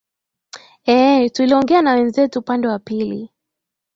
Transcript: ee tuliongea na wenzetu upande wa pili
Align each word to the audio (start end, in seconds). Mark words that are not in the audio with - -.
ee 0.87 1.29
tuliongea 1.29 1.81
na 1.81 1.93
wenzetu 1.93 2.39
upande 2.39 2.67
wa 2.67 2.79
pili 2.79 3.29